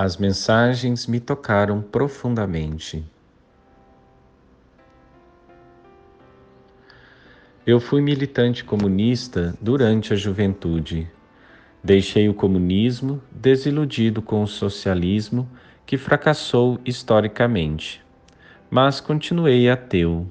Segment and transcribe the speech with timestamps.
[0.00, 3.04] As mensagens me tocaram profundamente.
[7.66, 11.10] Eu fui militante comunista durante a juventude.
[11.82, 15.48] Deixei o comunismo desiludido com o socialismo
[15.84, 18.00] que fracassou historicamente,
[18.70, 20.28] mas continuei ateu.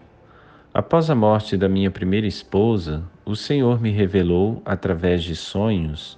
[0.74, 6.18] Após a morte da minha primeira esposa, o Senhor me revelou, através de sonhos,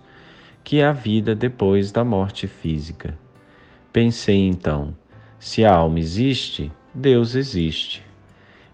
[0.64, 3.18] que há vida depois da morte física.
[4.02, 4.96] Pensei então:
[5.38, 8.02] se a alma existe, Deus existe.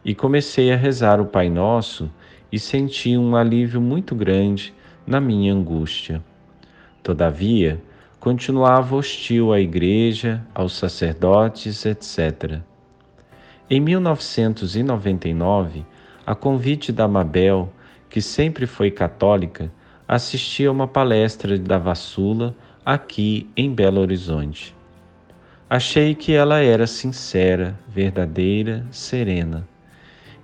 [0.06, 2.12] E comecei a rezar o Pai Nosso
[2.52, 4.72] e senti um alívio muito grande
[5.04, 6.24] na minha angústia.
[7.02, 7.82] Todavia,
[8.20, 12.60] continuava hostil à igreja, aos sacerdotes, etc.
[13.68, 15.84] Em 1999,
[16.24, 17.74] a convite da Mabel,
[18.12, 19.72] que sempre foi católica,
[20.08, 22.56] assisti a uma palestra da Vassula
[22.86, 24.76] aqui em Belo Horizonte.
[25.68, 29.68] Achei que ela era sincera, verdadeira, serena.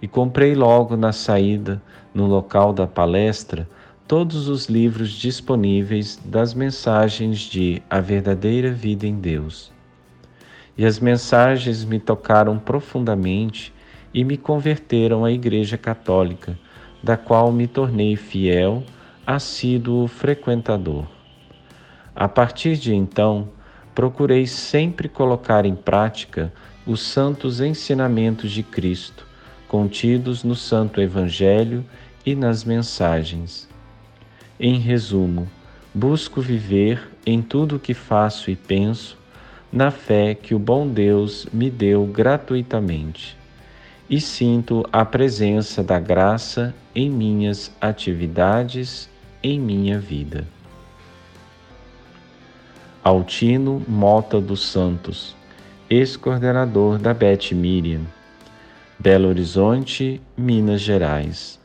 [0.02, 1.80] E comprei logo na saída,
[2.12, 3.70] no local da palestra,
[4.08, 9.72] todos os livros disponíveis das mensagens de A Verdadeira Vida em Deus.
[10.76, 13.72] E as mensagens me tocaram profundamente
[14.12, 16.58] e me converteram à Igreja Católica,
[17.04, 18.84] da qual me tornei fiel,
[19.26, 21.06] assíduo frequentador.
[22.16, 23.50] A partir de então,
[24.02, 26.52] procurei sempre colocar em prática
[26.88, 29.28] os santos ensinamentos de Cristo,
[29.68, 31.86] contidos no Santo Evangelho
[32.26, 33.70] e nas mensagens.
[34.60, 35.48] Em resumo,
[35.94, 39.16] busco viver em tudo o que faço e penso,
[39.72, 43.38] na fé que o bom Deus me deu gratuitamente,
[44.10, 49.08] e sinto a presença da graça em minhas atividades,
[49.44, 50.48] em minha vida.
[53.04, 55.36] Altino Mota dos Santos,
[55.90, 58.02] ex-coordenador da Bet Miriam,
[59.00, 61.61] Belo Horizonte, Minas Gerais.